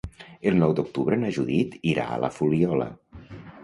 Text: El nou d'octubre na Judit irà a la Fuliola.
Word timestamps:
El 0.51 0.57
nou 0.63 0.73
d'octubre 0.79 1.21
na 1.25 1.31
Judit 1.37 1.79
irà 1.93 2.09
a 2.11 2.21
la 2.27 2.35
Fuliola. 2.41 2.93